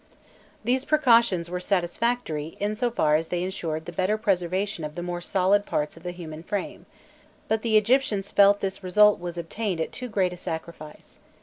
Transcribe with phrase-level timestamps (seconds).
[0.63, 5.03] These precautions were satisfactory in so far as they ensured the better preservation of the
[5.03, 6.87] more solid parts of the human frame,
[7.47, 11.19] but the Egyptians felt this result was obtained at too great a sacrifice.